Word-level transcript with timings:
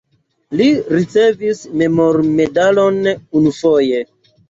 Li 0.61 0.69
ricevis 0.95 1.63
memormedalon 1.83 3.01
unufoje. 3.13 4.05